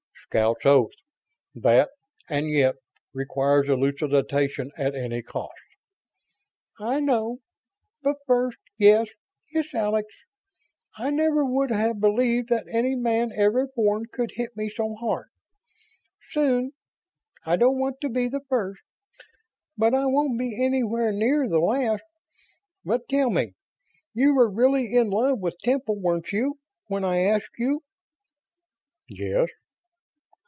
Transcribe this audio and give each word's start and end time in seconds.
"Scout's 0.31 0.65
Oath. 0.65 0.93
That 1.55 1.89
'and 2.29 2.49
yet' 2.49 2.77
requires 3.13 3.67
elucidation 3.67 4.71
at 4.77 4.95
any 4.95 5.21
cost." 5.21 5.51
"I 6.79 7.01
know. 7.01 7.41
But 8.01 8.15
first, 8.25 8.57
yes, 8.77 9.09
it's 9.49 9.73
Alex. 9.75 10.07
I 10.97 11.09
never 11.09 11.43
would 11.43 11.69
have 11.69 11.99
believed 11.99 12.47
that 12.47 12.63
any 12.69 12.95
man 12.95 13.33
ever 13.35 13.67
born 13.75 14.05
could 14.05 14.31
hit 14.35 14.55
me 14.55 14.69
so 14.73 14.95
hard. 14.95 15.27
Soon. 16.29 16.71
I 17.45 17.57
didn't 17.57 17.81
want 17.81 17.97
to 17.99 18.07
be 18.07 18.29
the 18.29 18.45
first, 18.47 18.79
but 19.77 19.93
I 19.93 20.05
won't 20.05 20.39
be 20.39 20.63
anywhere 20.63 21.11
near 21.11 21.49
the 21.49 21.59
last. 21.59 22.03
But 22.85 23.09
tell 23.09 23.31
me. 23.31 23.55
You 24.13 24.33
were 24.33 24.49
really 24.49 24.95
in 24.95 25.09
love 25.09 25.39
with 25.41 25.59
Temple, 25.61 25.99
weren't 25.99 26.31
you, 26.31 26.57
when 26.87 27.03
I 27.03 27.19
asked 27.19 27.59
you?" 27.59 27.83
"Yes." 29.09 29.49